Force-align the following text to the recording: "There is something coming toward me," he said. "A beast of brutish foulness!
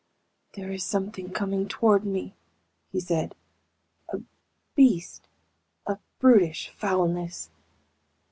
"There 0.55 0.71
is 0.71 0.83
something 0.83 1.29
coming 1.29 1.67
toward 1.67 2.05
me," 2.05 2.33
he 2.91 2.99
said. 2.99 3.35
"A 4.09 4.21
beast 4.75 5.27
of 5.85 5.99
brutish 6.17 6.69
foulness! 6.75 7.51